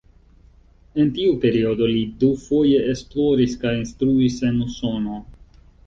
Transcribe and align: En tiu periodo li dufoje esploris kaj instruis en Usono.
En 1.03 1.11
tiu 1.17 1.35
periodo 1.43 1.91
li 1.93 2.01
dufoje 2.25 2.81
esploris 2.97 3.57
kaj 3.67 3.77
instruis 3.85 4.43
en 4.53 4.63
Usono. 4.71 5.25